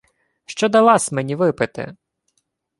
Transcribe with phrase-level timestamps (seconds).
[0.45, 1.95] —Що дала-с мені випити?